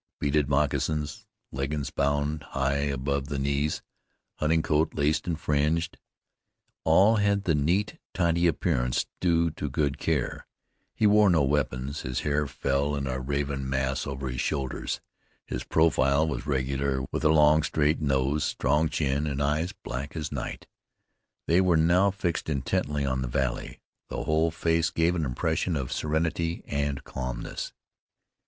[0.19, 3.83] Beaded moccasins, leggings bound high above the knees,
[4.37, 5.95] hunting coat laced and fringed,
[6.83, 10.47] all had the neat, tidy appearance due to good care.
[10.95, 12.01] He wore no weapons.
[12.01, 15.01] His hair fell in a raven mass over his shoulders.
[15.45, 20.31] His profile was regular, with a long, straight nose, strong chin, and eyes black as
[20.31, 20.65] night.
[21.45, 23.79] They were now fixed intently on the valley.
[24.07, 27.71] The whole face gave an impression of serenity, of calmness.